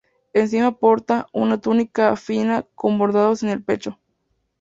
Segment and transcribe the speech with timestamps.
[0.33, 3.99] Encima porta una túnica fina con bordados en el pecho.